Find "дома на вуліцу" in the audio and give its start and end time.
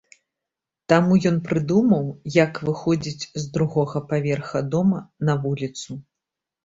4.75-5.91